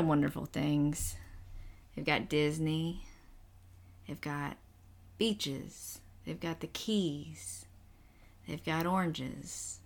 wonderful 0.00 0.46
things. 0.46 1.16
They've 1.94 2.04
got 2.04 2.28
Disney. 2.28 3.02
They've 4.06 4.20
got 4.20 4.56
beaches. 5.18 6.00
They've 6.24 6.40
got 6.40 6.60
the 6.60 6.68
Keys. 6.68 7.66
They've 8.48 8.64
got 8.64 8.86
oranges. 8.86 9.80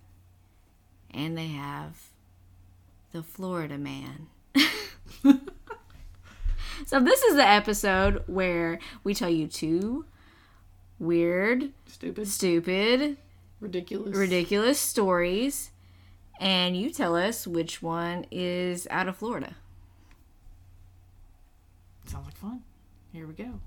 And 1.11 1.37
they 1.37 1.47
have 1.47 1.97
the 3.11 3.23
Florida 3.23 3.77
man. 3.77 4.27
so 6.85 6.99
this 6.99 7.21
is 7.23 7.35
the 7.35 7.47
episode 7.47 8.23
where 8.27 8.79
we 9.03 9.13
tell 9.13 9.29
you 9.29 9.47
two 9.47 10.05
weird, 10.99 11.71
Stupid. 11.87 12.27
stupid, 12.27 13.17
Ridiculous. 13.59 14.15
ridiculous 14.15 14.79
stories 14.79 15.71
and 16.39 16.77
you 16.77 16.89
tell 16.91 17.15
us 17.15 17.47
which 17.47 17.81
one 17.81 18.25
is 18.31 18.87
out 18.91 19.07
of 19.07 19.17
Florida. 19.17 19.55
Sounds 22.07 22.25
like 22.25 22.37
fun. 22.37 22.61
Here 23.13 23.27
we 23.27 23.33
go. 23.33 23.59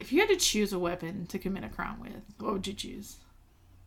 If 0.00 0.12
you 0.12 0.20
had 0.20 0.28
to 0.28 0.36
choose 0.36 0.72
a 0.72 0.78
weapon 0.78 1.26
to 1.26 1.38
commit 1.38 1.64
a 1.64 1.68
crime 1.68 1.98
with, 2.00 2.12
what 2.38 2.52
would 2.52 2.66
you 2.66 2.72
choose? 2.72 3.16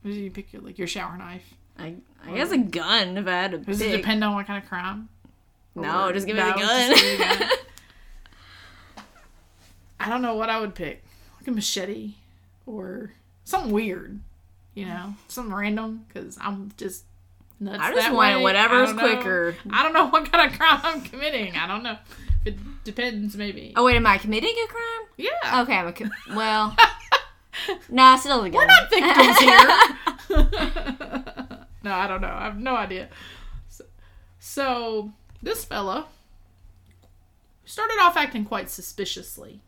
Would 0.04 0.14
you 0.14 0.30
pick 0.32 0.52
your 0.52 0.62
like 0.62 0.78
your 0.78 0.88
shower 0.88 1.18
knife? 1.18 1.54
I, 1.80 1.96
I 2.26 2.34
guess 2.36 2.52
a 2.52 2.58
gun 2.58 3.18
if 3.18 3.28
I 3.28 3.32
had 3.32 3.52
to 3.52 3.58
Does 3.60 3.80
pick. 3.80 3.94
it 3.94 3.98
depend 3.98 4.24
on 4.24 4.36
what 4.36 4.46
kind 4.46 4.62
of 4.62 4.68
crime? 4.70 5.10
no, 5.74 6.08
Or- 6.10 6.14
just 6.14 6.28
give 6.28 6.36
me 6.36 6.42
No, 6.42 6.52
the 6.54 6.60
gun. 6.60 7.38
gun. 7.40 7.50
I 10.00 10.10
don't 10.10 10.22
know 10.22 10.36
what 10.36 10.50
I 10.50 10.60
would 10.60 10.76
pick. 10.76 11.04
Like 11.40 11.48
a 11.48 11.52
machete 11.52 12.14
or 12.66 13.12
something 13.46 13.72
weird, 13.72 14.20
you 14.74 14.86
know, 14.86 15.16
something 15.28 15.54
random 15.54 16.06
because 16.08 16.38
I'm 16.42 16.72
just 16.78 17.04
nuts. 17.60 17.80
I 17.82 17.94
just 17.94 18.12
want 18.12 18.38
way. 18.38 18.44
whatever's 18.44 18.90
I 18.90 18.94
quicker. 18.94 19.56
I 19.70 19.84
don't 19.84 19.94
know 19.94 20.08
what 20.10 20.32
kind 20.32 20.52
of 20.52 20.58
crime 20.60 20.80
I'm 20.84 21.02
committing. 21.02 21.56
I 21.56 21.68
don't 21.68 21.84
know. 21.84 21.98
It 22.44 22.84
depends, 22.84 23.36
maybe. 23.36 23.74
oh 23.76 23.86
wait, 23.86 23.96
am 23.96 24.08
I 24.08 24.18
committing 24.18 24.56
a 24.64 24.68
crime? 24.68 25.08
Yeah. 25.18 25.62
Okay, 25.62 25.76
I'm 25.76 25.88
a 25.88 25.94
com- 25.94 26.12
well. 26.36 26.76
nah, 27.90 28.16
still 28.16 28.42
the. 28.42 28.50
We're 28.50 28.66
not 28.66 28.90
victims 28.90 29.38
here. 29.40 29.68
no, 31.84 31.92
I 31.94 32.08
don't 32.08 32.22
know. 32.22 32.34
I 32.34 32.46
have 32.46 32.58
no 32.58 32.76
idea. 32.76 33.10
So, 33.70 33.86
so 34.40 35.14
this 35.42 35.66
fella 35.66 36.08
started 37.66 37.98
off 38.02 38.18
acting 38.18 38.46
quite 38.46 38.70
suspiciously. 38.70 39.62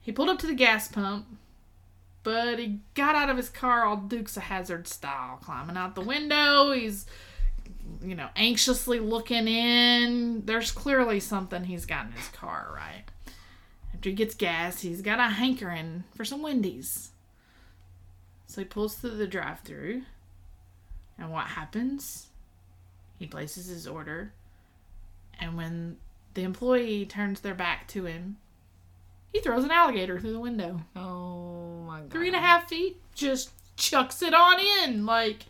He 0.00 0.12
pulled 0.12 0.30
up 0.30 0.38
to 0.38 0.46
the 0.46 0.54
gas 0.54 0.88
pump, 0.88 1.26
but 2.22 2.58
he 2.58 2.80
got 2.94 3.14
out 3.14 3.28
of 3.28 3.36
his 3.36 3.50
car 3.50 3.84
all 3.84 3.96
Dukes 3.96 4.36
of 4.38 4.44
Hazzard 4.44 4.88
style, 4.88 5.38
climbing 5.42 5.76
out 5.76 5.94
the 5.94 6.00
window. 6.00 6.72
He's 6.72 7.04
you 8.02 8.14
know, 8.14 8.28
anxiously 8.36 9.00
looking 9.00 9.48
in. 9.48 10.42
There's 10.44 10.70
clearly 10.70 11.20
something 11.20 11.64
he's 11.64 11.86
got 11.86 12.06
in 12.06 12.12
his 12.12 12.28
car, 12.28 12.72
right? 12.74 13.04
After 13.94 14.10
he 14.10 14.14
gets 14.14 14.34
gas, 14.34 14.80
he's 14.80 15.02
got 15.02 15.18
a 15.18 15.24
hankering 15.24 16.04
for 16.14 16.24
some 16.24 16.42
Wendy's. 16.42 17.10
So 18.46 18.60
he 18.60 18.64
pulls 18.64 18.94
through 18.94 19.16
the 19.16 19.26
drive 19.26 19.60
through. 19.60 20.02
And 21.18 21.32
what 21.32 21.46
happens? 21.46 22.28
He 23.18 23.26
places 23.26 23.66
his 23.66 23.86
order. 23.86 24.32
And 25.40 25.56
when 25.56 25.96
the 26.34 26.42
employee 26.42 27.06
turns 27.06 27.40
their 27.40 27.54
back 27.54 27.88
to 27.88 28.04
him, 28.04 28.36
he 29.32 29.40
throws 29.40 29.64
an 29.64 29.70
alligator 29.70 30.18
through 30.18 30.32
the 30.32 30.40
window. 30.40 30.80
Oh 30.96 31.82
my 31.86 32.00
god. 32.00 32.10
Three 32.10 32.28
and 32.28 32.36
a 32.36 32.40
half 32.40 32.68
feet, 32.68 33.00
just 33.14 33.50
chucks 33.76 34.22
it 34.22 34.34
on 34.34 34.58
in. 34.60 35.04
Like 35.04 35.46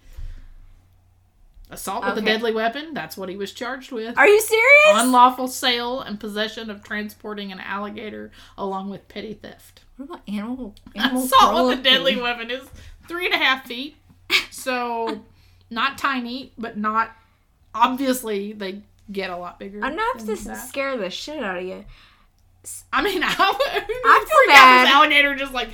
assault 1.70 2.04
with 2.04 2.18
a 2.18 2.22
deadly 2.22 2.52
weapon. 2.52 2.94
That's 2.94 3.16
what 3.16 3.28
he 3.28 3.36
was 3.36 3.52
charged 3.52 3.92
with. 3.92 4.16
Are 4.16 4.26
you 4.28 4.40
serious? 4.40 5.02
Unlawful 5.02 5.48
sale 5.48 6.00
and 6.00 6.18
possession 6.18 6.70
of 6.70 6.82
transporting 6.82 7.52
an 7.52 7.60
alligator 7.60 8.30
along 8.56 8.90
with 8.90 9.08
petty 9.08 9.34
theft. 9.34 9.82
what 9.96 10.06
about 10.06 10.28
animal? 10.28 10.74
animal 10.94 11.24
Assault 11.24 11.68
with 11.68 11.80
a 11.80 11.82
deadly 11.82 12.20
weapon 12.20 12.50
is 12.50 12.68
three 13.06 13.26
and 13.26 13.34
a 13.34 13.38
half 13.38 13.66
feet. 13.66 13.96
So 14.50 15.22
not 15.70 15.98
tiny, 15.98 16.52
but 16.58 16.76
not 16.76 17.10
obviously 17.74 18.52
they 18.52 18.82
get 19.10 19.30
a 19.30 19.36
lot 19.36 19.58
bigger. 19.58 19.78
Enough 19.78 20.18
to 20.18 20.36
that. 20.36 20.68
scare 20.68 20.96
the 20.96 21.10
shit 21.10 21.42
out 21.42 21.56
of 21.56 21.64
you. 21.64 21.84
I 22.92 23.02
mean, 23.02 23.22
I, 23.24 23.28
I 23.28 24.24
feel 24.28 24.52
bad. 24.54 24.86
this 24.86 24.94
alligator 24.94 25.34
just 25.36 25.52
like 25.52 25.68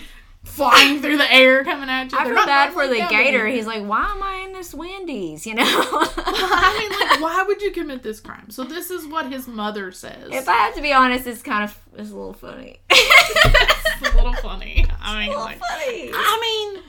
flying 0.54 1.00
through 1.00 1.16
the 1.16 1.32
air 1.32 1.64
coming 1.64 1.88
at 1.88 2.12
you. 2.12 2.18
I 2.18 2.24
feel 2.24 2.34
bad 2.34 2.72
for 2.72 2.86
the 2.86 3.06
gator. 3.10 3.46
He's 3.46 3.66
like, 3.66 3.84
why 3.84 4.10
am 4.10 4.22
I 4.22 4.44
in 4.46 4.52
this 4.52 4.72
Wendy's? 4.72 5.46
You 5.46 5.54
know. 5.56 5.64
I 5.66 6.78
mean, 6.78 7.08
like, 7.08 7.20
why 7.20 7.44
would 7.46 7.60
you 7.60 7.72
commit 7.72 8.02
this 8.02 8.20
crime? 8.20 8.50
So 8.50 8.64
this 8.64 8.90
is 8.90 9.06
what 9.06 9.30
his 9.30 9.48
mother 9.48 9.90
says. 9.92 10.32
If 10.32 10.48
I 10.48 10.56
have 10.56 10.74
to 10.76 10.82
be 10.82 10.92
honest, 10.92 11.26
it's 11.26 11.42
kind 11.42 11.64
of 11.64 11.78
it's 11.96 12.10
a 12.10 12.14
little 12.16 12.32
funny. 12.32 12.80
it's 12.90 14.12
a 14.12 14.16
little 14.16 14.34
funny. 14.34 14.86
I 15.00 15.26
mean, 15.26 15.36
like, 15.36 15.58
funny. 15.58 16.10
I 16.14 16.72
mean, 16.72 16.82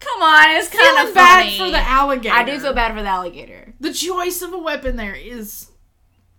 Come 0.00 0.22
on, 0.22 0.50
it's 0.56 0.68
kind 0.68 1.06
of 1.08 1.14
bad 1.14 1.44
funny. 1.44 1.58
for 1.58 1.70
the 1.70 1.78
alligator. 1.78 2.34
I 2.34 2.42
do 2.42 2.58
feel 2.58 2.72
bad 2.72 2.94
for 2.94 3.02
the 3.02 3.08
alligator. 3.08 3.72
The 3.78 3.92
choice 3.92 4.42
of 4.42 4.52
a 4.52 4.58
weapon 4.58 4.96
there 4.96 5.14
is 5.14 5.70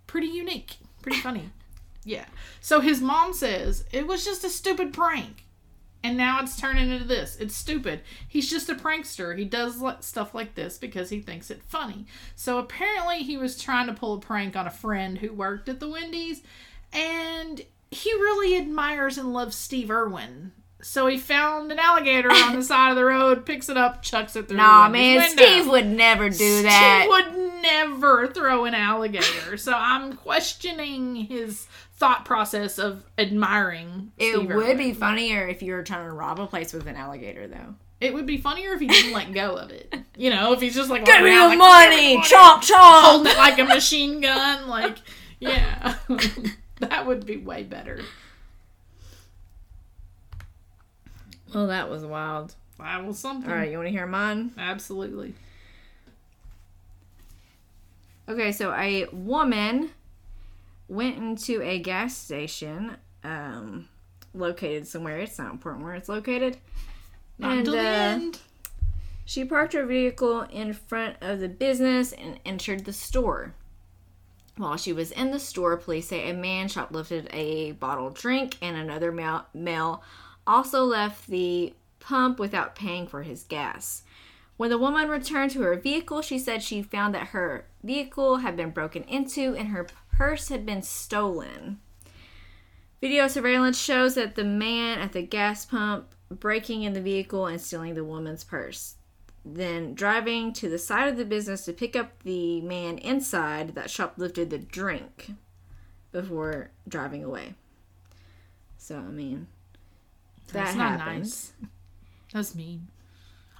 pretty 0.06 0.26
unique, 0.26 0.76
pretty 1.00 1.18
funny. 1.18 1.50
yeah. 2.04 2.26
So 2.60 2.80
his 2.80 3.00
mom 3.00 3.32
says 3.32 3.84
it 3.92 4.06
was 4.06 4.24
just 4.24 4.44
a 4.44 4.50
stupid 4.50 4.92
prank. 4.92 5.43
And 6.04 6.18
now 6.18 6.42
it's 6.42 6.60
turning 6.60 6.90
into 6.90 7.06
this. 7.06 7.36
It's 7.36 7.56
stupid. 7.56 8.02
He's 8.28 8.50
just 8.50 8.68
a 8.68 8.74
prankster. 8.74 9.36
He 9.38 9.46
does 9.46 9.82
stuff 10.00 10.34
like 10.34 10.54
this 10.54 10.76
because 10.76 11.08
he 11.08 11.20
thinks 11.20 11.50
it 11.50 11.62
funny. 11.62 12.04
So 12.36 12.58
apparently 12.58 13.22
he 13.22 13.38
was 13.38 13.58
trying 13.60 13.86
to 13.86 13.94
pull 13.94 14.12
a 14.12 14.20
prank 14.20 14.54
on 14.54 14.66
a 14.66 14.70
friend 14.70 15.16
who 15.16 15.32
worked 15.32 15.70
at 15.70 15.80
the 15.80 15.88
Wendy's 15.88 16.42
and 16.92 17.62
he 17.90 18.12
really 18.12 18.56
admires 18.58 19.16
and 19.16 19.32
loves 19.32 19.56
Steve 19.56 19.90
Irwin. 19.90 20.52
So 20.84 21.06
he 21.06 21.16
found 21.18 21.72
an 21.72 21.78
alligator 21.78 22.30
on 22.30 22.56
the 22.56 22.62
side 22.62 22.90
of 22.90 22.96
the 22.96 23.04
road, 23.04 23.46
picks 23.46 23.68
it 23.68 23.76
up, 23.76 24.02
chucks 24.02 24.36
it 24.36 24.48
through 24.48 24.58
Nah, 24.58 24.88
man, 24.88 25.16
window. 25.16 25.42
Steve 25.42 25.66
would 25.68 25.86
never 25.86 26.28
do 26.28 26.62
that. 26.62 27.06
Steve 27.06 27.10
would 27.10 27.62
never 27.62 28.28
throw 28.28 28.64
an 28.66 28.74
alligator. 28.74 29.56
so 29.56 29.72
I'm 29.74 30.12
questioning 30.14 31.16
his 31.16 31.66
thought 31.96 32.24
process 32.24 32.78
of 32.78 33.02
admiring. 33.16 34.12
it 34.18 34.34
Steve 34.34 34.46
would 34.48 34.56
Irwin. 34.56 34.76
be 34.76 34.92
funnier 34.92 35.46
if 35.48 35.62
you 35.62 35.72
were 35.72 35.82
trying 35.82 36.06
to 36.06 36.12
rob 36.12 36.38
a 36.38 36.46
place 36.46 36.72
with 36.72 36.86
an 36.86 36.96
alligator, 36.96 37.46
though. 37.48 37.74
It 38.00 38.12
would 38.12 38.26
be 38.26 38.36
funnier 38.36 38.72
if 38.74 38.80
he 38.80 38.86
didn't 38.86 39.12
let 39.14 39.32
go 39.32 39.54
of 39.56 39.70
it. 39.70 39.94
You 40.16 40.28
know, 40.28 40.52
if 40.52 40.60
he's 40.60 40.74
just 40.74 40.90
like 40.90 41.06
Give 41.06 41.14
oh, 41.16 41.22
me 41.24 41.30
walking 41.30 41.38
around 41.38 41.50
the 41.52 41.56
like, 41.64 41.88
money, 41.90 42.08
"Give 42.08 42.20
me 42.20 42.24
chomp 42.26 42.56
chomp. 42.60 43.02
holding 43.02 43.32
it 43.32 43.38
like 43.38 43.58
a 43.58 43.64
machine 43.64 44.20
gun. 44.20 44.68
Like, 44.68 44.98
yeah, 45.40 45.94
that 46.80 47.06
would 47.06 47.24
be 47.24 47.38
way 47.38 47.62
better. 47.62 48.00
Well, 51.54 51.68
that 51.68 51.88
was 51.88 52.04
wild. 52.04 52.54
That 52.78 53.04
was 53.04 53.18
something. 53.18 53.48
All 53.48 53.56
right, 53.56 53.70
you 53.70 53.76
want 53.76 53.86
to 53.86 53.92
hear 53.92 54.06
mine? 54.06 54.52
Absolutely. 54.58 55.34
Okay, 58.28 58.52
so 58.52 58.72
a 58.72 59.06
woman 59.12 59.90
went 60.88 61.16
into 61.16 61.62
a 61.62 61.78
gas 61.78 62.16
station 62.16 62.96
um, 63.22 63.88
located 64.34 64.88
somewhere. 64.88 65.18
It's 65.18 65.38
not 65.38 65.52
important 65.52 65.84
where 65.84 65.94
it's 65.94 66.08
located. 66.08 66.56
Not 67.38 67.58
And, 67.58 67.68
uh, 67.68 67.72
end. 67.72 68.40
She 69.24 69.44
parked 69.44 69.72
her 69.72 69.86
vehicle 69.86 70.42
in 70.42 70.72
front 70.72 71.16
of 71.20 71.40
the 71.40 71.48
business 71.48 72.12
and 72.12 72.38
entered 72.44 72.84
the 72.84 72.92
store. 72.92 73.54
While 74.56 74.76
she 74.76 74.92
was 74.92 75.10
in 75.10 75.30
the 75.30 75.40
store, 75.40 75.76
police 75.76 76.08
say 76.08 76.30
a 76.30 76.34
man 76.34 76.68
shoplifted 76.68 77.28
a 77.32 77.72
bottled 77.72 78.14
drink 78.14 78.56
and 78.62 78.76
another 78.76 79.10
male, 79.10 79.46
male 79.52 80.02
also 80.46 80.84
left 80.84 81.26
the 81.28 81.74
pump 82.00 82.38
without 82.38 82.74
paying 82.74 83.06
for 83.06 83.22
his 83.22 83.44
gas. 83.44 84.02
When 84.56 84.70
the 84.70 84.78
woman 84.78 85.08
returned 85.08 85.50
to 85.52 85.62
her 85.62 85.74
vehicle, 85.74 86.22
she 86.22 86.38
said 86.38 86.62
she 86.62 86.82
found 86.82 87.14
that 87.14 87.28
her 87.28 87.66
vehicle 87.82 88.36
had 88.36 88.56
been 88.56 88.70
broken 88.70 89.02
into 89.04 89.54
and 89.54 89.68
her 89.68 89.86
purse 90.12 90.48
had 90.48 90.64
been 90.64 90.82
stolen. 90.82 91.80
Video 93.00 93.26
surveillance 93.26 93.78
shows 93.78 94.14
that 94.14 94.34
the 94.34 94.44
man 94.44 94.98
at 94.98 95.12
the 95.12 95.22
gas 95.22 95.66
pump 95.66 96.14
breaking 96.30 96.82
in 96.82 96.92
the 96.92 97.00
vehicle 97.00 97.46
and 97.46 97.60
stealing 97.60 97.94
the 97.94 98.04
woman's 98.04 98.44
purse. 98.44 98.94
Then 99.44 99.94
driving 99.94 100.52
to 100.54 100.70
the 100.70 100.78
side 100.78 101.08
of 101.08 101.16
the 101.16 101.24
business 101.24 101.64
to 101.66 101.72
pick 101.72 101.96
up 101.96 102.22
the 102.22 102.60
man 102.62 102.98
inside 102.98 103.74
that 103.74 103.90
shoplifted 103.90 104.48
the 104.48 104.58
drink 104.58 105.32
before 106.12 106.70
driving 106.88 107.22
away. 107.22 107.54
So, 108.78 108.96
I 108.96 109.10
mean, 109.10 109.48
that 110.48 110.52
That's 110.64 110.74
happened. 110.76 110.98
not 110.98 111.06
nice. 111.18 111.52
That's 112.32 112.54
mean. 112.54 112.88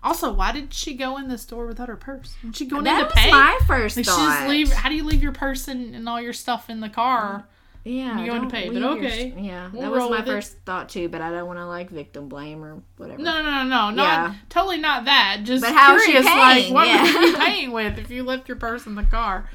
Also, 0.02 0.32
why 0.32 0.52
did 0.52 0.74
she 0.74 0.94
go 0.94 1.16
in 1.16 1.28
the 1.28 1.38
store 1.38 1.66
without 1.66 1.88
her 1.88 1.96
purse? 1.96 2.34
Did 2.42 2.54
she 2.56 2.66
go 2.66 2.78
in 2.78 2.84
to 2.84 2.90
was 2.92 3.12
my 3.30 3.58
first 3.66 3.96
Like, 3.96 4.04
thought. 4.06 4.48
leave. 4.48 4.70
How 4.72 4.90
do 4.90 4.94
you 4.94 5.04
leave 5.04 5.22
your 5.22 5.32
purse 5.32 5.66
and 5.66 6.06
all 6.08 6.20
your 6.20 6.34
stuff 6.34 6.68
in 6.68 6.80
the 6.80 6.90
car? 6.90 7.46
yeah, 7.84 8.18
you 8.20 8.26
going 8.26 8.42
to 8.42 8.48
pay, 8.48 8.68
but 8.68 8.76
your 8.80 8.90
okay. 8.98 9.32
yeah, 9.36 9.70
We'll 9.72 9.82
that 9.82 9.90
was 9.90 10.10
my 10.10 10.20
it. 10.20 10.26
first 10.26 10.56
thought 10.66 10.90
too. 10.90 11.08
But 11.08 11.22
I 11.22 11.30
don't 11.30 11.46
want 11.46 11.58
to 11.58 11.66
like 11.66 11.88
victim 11.88 12.28
blame 12.28 12.62
or 12.62 12.82
whatever. 12.98 13.22
No, 13.22 13.42
no, 13.42 13.50
no, 13.50 13.62
no, 13.64 13.90
not 13.90 13.96
Yeah. 13.96 14.34
totally 14.50 14.78
not 14.78 15.06
that. 15.06 15.40
Just 15.44 15.62
But 15.62 16.00
she 16.00 16.14
is 16.16 16.24
like 16.26 16.70
what 16.70 16.86
Yeah. 16.86 17.02
were 17.02 17.20
you 17.26 17.36
paying 17.38 17.72
with 17.72 17.98
if 17.98 18.10
you 18.10 18.24
left 18.24 18.46
your 18.46 18.58
purse 18.58 18.84
in 18.86 18.94
the 18.96 19.04
car? 19.04 19.48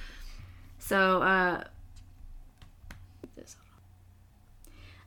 So, 0.80 1.22
uh, 1.22 1.64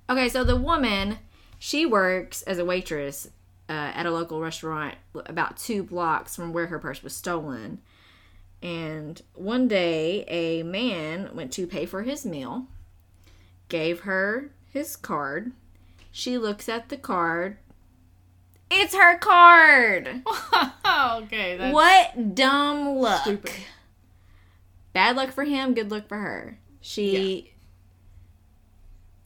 okay, 0.09 0.29
so 0.29 0.45
the 0.45 0.57
woman 0.57 1.19
she 1.65 1.87
works 1.87 2.43
as 2.43 2.59
a 2.59 2.65
waitress 2.65 3.29
uh, 3.69 3.93
at 3.95 4.05
a 4.05 4.11
local 4.11 4.41
restaurant 4.41 4.97
about 5.27 5.57
two 5.57 5.85
blocks 5.85 6.35
from 6.35 6.53
where 6.53 6.67
her 6.67 6.79
purse 6.81 7.05
was 7.05 7.15
stolen. 7.15 7.81
And 8.61 9.23
one 9.35 9.69
day, 9.69 10.25
a 10.27 10.65
man 10.65 11.31
went 11.37 11.53
to 11.53 11.69
pay 11.69 11.87
for 11.87 12.03
his 12.03 12.27
meal, 12.27 12.67
gave 13.69 14.01
her 14.01 14.51
his 14.73 14.97
card. 14.97 15.53
She 16.11 16.37
looks 16.37 16.69
at 16.69 16.89
the 16.89 16.97
card. 16.97 17.59
It's 18.69 18.97
her 18.97 19.17
card! 19.19 20.09
okay, 20.85 21.57
that's 21.59 21.73
what 21.73 22.35
dumb 22.35 22.97
luck. 22.97 23.23
stupid. 23.23 23.53
Bad 24.93 25.15
luck 25.15 25.31
for 25.31 25.45
him, 25.45 25.75
good 25.75 25.93
luck 25.93 26.09
for 26.09 26.19
her. 26.19 26.59
She 26.81 27.53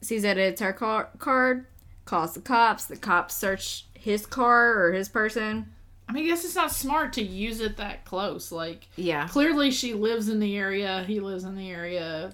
sees 0.01 0.21
that 0.21 0.37
it's 0.37 0.61
her 0.61 0.71
car- 0.71 1.09
card, 1.17 1.65
calls 2.07 2.33
the 2.33 2.41
cops. 2.41 2.85
The 2.85 2.97
cops 2.97 3.35
search 3.35 3.85
his 3.93 4.25
car 4.25 4.81
or 4.83 4.93
his 4.93 5.09
person. 5.09 5.73
I 6.09 6.13
mean, 6.13 6.23
I 6.25 6.27
guess 6.29 6.45
it's 6.45 6.55
not 6.55 6.71
smart 6.71 7.13
to 7.13 7.21
use 7.21 7.59
it 7.59 7.77
that 7.77 8.05
close. 8.05 8.51
Like, 8.51 8.87
Yeah. 8.95 9.27
clearly 9.27 9.71
she 9.71 9.93
lives 9.93 10.29
in 10.29 10.39
the 10.39 10.55
area. 10.57 11.03
He 11.05 11.19
lives 11.19 11.43
in 11.43 11.55
the 11.55 11.69
area. 11.69 12.33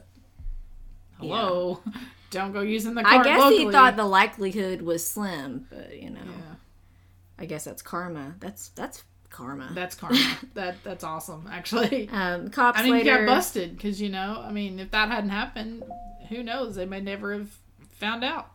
Hello. 1.19 1.79
Don't 2.29 2.51
go 2.51 2.61
using 2.61 2.95
the 2.95 3.03
car 3.03 3.19
I 3.21 3.23
guess 3.23 3.39
locally. 3.39 3.65
he 3.65 3.71
thought 3.71 3.95
the 3.95 4.05
likelihood 4.05 4.81
was 4.81 5.05
slim, 5.05 5.67
but 5.69 6.01
you 6.01 6.09
know, 6.09 6.19
Yeah, 6.25 6.55
I 7.37 7.45
guess 7.45 7.63
that's 7.63 7.81
karma. 7.83 8.35
That's 8.39 8.69
that's 8.69 9.03
karma. 9.29 9.69
that's 9.75 9.93
karma. 9.95 10.17
that 10.55 10.83
that's 10.83 11.03
awesome, 11.03 11.47
actually. 11.51 12.09
um, 12.09 12.49
cops 12.49 12.79
I 12.79 12.83
mean, 12.83 12.93
later. 12.93 13.19
he 13.21 13.25
got 13.25 13.35
busted 13.35 13.75
because 13.77 14.01
you 14.01 14.09
know. 14.09 14.41
I 14.43 14.51
mean, 14.51 14.79
if 14.79 14.89
that 14.91 15.09
hadn't 15.09 15.29
happened, 15.29 15.83
who 16.29 16.41
knows? 16.41 16.73
They 16.75 16.85
may 16.87 17.01
never 17.01 17.33
have 17.33 17.51
found 17.99 18.23
out. 18.23 18.49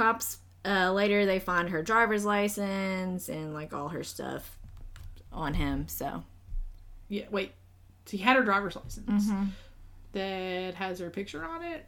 Cops 0.00 0.38
uh, 0.64 0.92
later 0.92 1.26
they 1.26 1.38
find 1.38 1.68
her 1.70 1.82
driver's 1.82 2.24
license 2.24 3.28
and 3.28 3.52
like 3.54 3.72
all 3.72 3.88
her 3.88 4.02
stuff 4.04 4.58
on 5.32 5.54
him. 5.54 5.88
So 5.88 6.24
Yeah. 7.08 7.24
Wait. 7.30 7.52
So 8.06 8.16
he 8.16 8.22
had 8.22 8.36
her 8.36 8.42
driver's 8.42 8.76
license 8.76 9.26
Mm-hmm. 9.30 9.44
that 10.12 10.74
has 10.74 10.98
her 10.98 11.10
picture 11.10 11.44
on 11.44 11.62
it. 11.62 11.86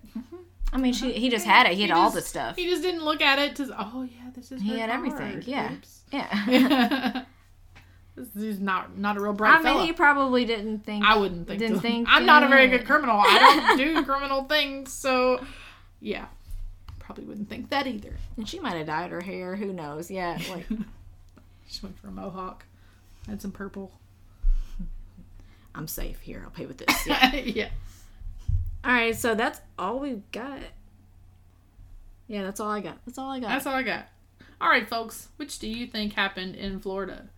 I 0.73 0.79
mean, 0.79 0.93
she 0.94 1.12
he 1.12 1.29
just 1.29 1.44
had 1.44 1.67
it. 1.67 1.75
He 1.75 1.82
had 1.82 1.91
all 1.91 2.05
just- 2.11 2.14
the 2.14 2.23
stuff. 2.23 2.56
He 2.56 2.67
just 2.69 2.82
didn't 2.82 3.05
look 3.05 3.20
at 3.20 3.38
it 3.38 3.56
to. 3.56 3.75
Oh 3.79 4.03
yeah, 4.05 4.31
this 4.35 4.53
is. 4.53 4.62
He 4.62 4.70
her 4.70 4.79
had 4.79 4.91
card. 4.91 4.99
everything, 5.06 5.43
yeah. 5.47 5.73
Oops. 5.73 6.00
Yeah. 6.12 7.23
this 8.17 8.37
is 8.37 8.61
not 8.61 8.97
not 8.97 9.17
a 9.17 9.20
real 9.20 9.32
bright 9.32 9.53
I 9.55 9.56
mean, 9.56 9.65
fella. 9.65 9.85
he 9.85 9.93
probably 9.93 10.44
didn't 10.44 10.81
think. 10.85 11.05
I 11.05 11.17
wouldn't 11.17 11.47
think. 11.47 11.58
Didn't 11.58 11.81
think 11.81 12.06
I'm 12.11 12.25
not 12.26 12.43
a 12.43 12.49
very 12.49 12.69
good 12.69 12.87
criminal. 12.87 13.19
I 13.20 13.38
don't 13.38 13.79
do 13.79 14.03
criminal 14.05 14.44
things, 14.44 14.93
so 14.93 15.44
yeah, 16.00 16.26
probably 17.02 17.25
wouldn't 17.25 17.49
think 17.49 17.69
that 17.70 17.87
either. 17.87 18.16
And 18.37 18.49
she 18.49 18.60
might 18.60 18.76
have 18.76 18.87
dyed 18.87 19.10
her 19.10 19.20
hair. 19.20 19.56
Who 19.56 19.72
knows? 19.72 20.10
Yeah. 20.10 20.38
Like, 20.49 20.66
she 21.66 21.81
went 21.82 21.99
for 21.99 22.08
a 22.08 22.10
mohawk. 22.10 22.64
Had 23.26 23.40
some 23.40 23.50
purple. 23.52 23.93
I'm 25.75 25.88
safe 25.88 26.20
here. 26.20 26.43
I'll 26.44 26.50
pay 26.50 26.66
with 26.66 26.78
this. 26.78 27.06
Yeah. 27.06 27.34
yeah. 27.34 27.69
all 28.84 28.93
right. 28.93 29.16
So 29.16 29.34
that's 29.34 29.60
all 29.78 29.99
we've 29.99 30.31
got. 30.32 30.60
Yeah, 32.28 32.43
that's 32.43 32.60
all 32.60 32.70
I 32.70 32.81
got. 32.81 32.99
That's 33.06 33.19
all 33.19 33.31
I 33.31 33.40
got. 33.40 33.48
That's 33.48 33.66
all 33.66 33.75
I 33.75 33.82
got. 33.82 34.06
All 34.60 34.69
right, 34.69 34.88
folks. 34.88 35.28
Which 35.37 35.58
do 35.58 35.69
you 35.69 35.87
think 35.87 36.12
happened 36.12 36.55
in 36.56 36.78
Florida? 36.78 37.28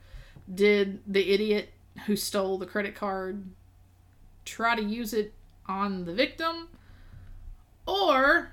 Did 0.53 1.01
the 1.07 1.33
idiot 1.33 1.71
who 2.07 2.17
stole 2.17 2.59
the 2.59 2.67
credit 2.67 2.95
card 2.95 3.45
try 4.45 4.75
to 4.75 4.83
use 4.83 5.15
it 5.15 5.33
on 5.67 6.05
the 6.05 6.13
victim? 6.13 6.69
Or 7.87 8.51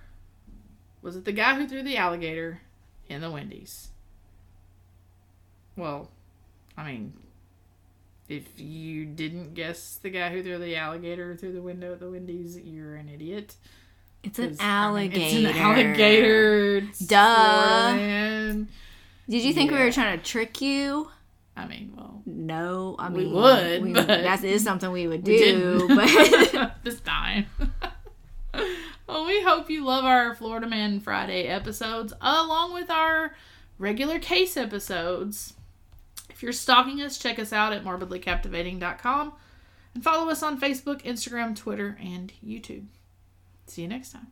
was 1.01 1.15
it 1.15 1.25
the 1.25 1.31
guy 1.31 1.55
who 1.55 1.67
threw 1.67 1.83
the 1.83 1.97
alligator 1.97 2.61
in 3.09 3.21
the 3.21 3.29
Wendy's? 3.31 3.89
Well, 5.75 6.09
I 6.77 6.91
mean, 6.91 7.13
if 8.27 8.43
you 8.59 9.05
didn't 9.05 9.53
guess 9.53 9.99
the 10.01 10.09
guy 10.09 10.29
who 10.31 10.43
threw 10.43 10.57
the 10.57 10.75
alligator 10.75 11.35
through 11.35 11.53
the 11.53 11.61
window 11.61 11.93
at 11.93 11.99
the 11.99 12.09
Wendy's, 12.09 12.57
you're 12.59 12.95
an 12.95 13.09
idiot. 13.09 13.55
it's 14.23 14.37
an 14.37 14.49
'Cause, 14.49 14.59
I 14.59 14.63
mean, 14.63 14.69
alligator. 14.71 15.17
It's 15.47 15.55
an 15.55 15.55
alligator. 15.57 16.81
Duh. 17.07 17.93
Man. 17.95 18.67
Did 19.29 19.43
you 19.43 19.53
think 19.53 19.71
we 19.71 19.77
were 19.77 19.91
trying 19.91 20.19
to 20.19 20.23
trick 20.23 20.61
you? 20.61 21.09
I 21.55 21.65
mean, 21.67 21.93
well, 21.95 22.21
No, 22.25 22.95
I 22.99 23.09
We 23.09 23.23
mean 23.25 23.33
would, 23.33 23.93
but- 23.93 24.07
that 24.07 24.43
is 24.43 24.63
something 24.63 24.91
we 24.91 25.07
would 25.07 25.23
do. 25.23 25.37
didn't 25.37 25.95
But 25.95 26.75
this 26.83 26.99
time. 27.01 27.45
We 29.31 29.41
hope 29.41 29.69
you 29.69 29.85
love 29.85 30.03
our 30.03 30.35
Florida 30.35 30.67
Man 30.67 30.99
Friday 30.99 31.43
episodes 31.43 32.11
along 32.19 32.73
with 32.73 32.89
our 32.91 33.33
regular 33.77 34.19
case 34.19 34.57
episodes. 34.57 35.53
If 36.29 36.43
you're 36.43 36.51
stalking 36.51 37.01
us, 37.01 37.17
check 37.17 37.39
us 37.39 37.53
out 37.53 37.71
at 37.71 37.85
morbidlycaptivating.com 37.85 39.31
and 39.93 40.03
follow 40.03 40.29
us 40.29 40.43
on 40.43 40.59
Facebook, 40.59 41.01
Instagram, 41.03 41.55
Twitter, 41.55 41.97
and 42.03 42.33
YouTube. 42.45 42.87
See 43.67 43.83
you 43.83 43.87
next 43.87 44.11
time. 44.11 44.27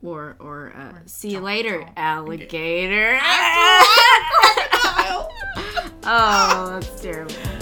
or 0.00 0.36
or 0.38 0.72
uh, 0.76 1.00
see 1.06 1.32
you 1.32 1.40
later, 1.40 1.84
alligator. 1.96 3.18
Crocodile! 4.30 5.28
oh, 6.04 6.78
that's 6.78 7.00
terrible. 7.00 7.53